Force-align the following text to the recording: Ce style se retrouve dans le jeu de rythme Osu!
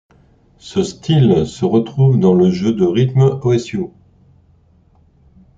Ce 0.57 0.81
style 0.81 1.45
se 1.45 1.63
retrouve 1.63 2.17
dans 2.17 2.33
le 2.33 2.49
jeu 2.49 2.73
de 2.73 2.85
rythme 2.85 3.39
Osu! 3.43 3.85